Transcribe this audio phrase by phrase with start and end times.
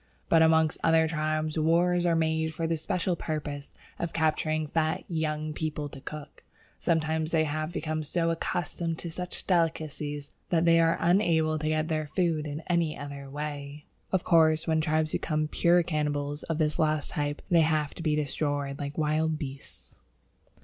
[0.29, 5.53] But amongst other tribes wars are made for the special purpose of capturing fat young
[5.53, 6.43] people to cook.
[6.79, 11.87] Sometimes they have become so accustomed to such delicacies that they are unable to get
[11.87, 13.85] their food in any other way.
[14.11, 18.15] Of course, when tribes become "pure cannibals" of this last type they have to be
[18.15, 19.97] destroyed like wild beasts.